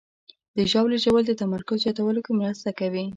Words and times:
د 0.55 0.57
ژاولې 0.71 0.97
ژوول 1.03 1.23
د 1.27 1.31
تمرکز 1.41 1.77
زیاتولو 1.83 2.19
کې 2.25 2.31
مرسته 2.41 2.69
کوي. 2.79 3.05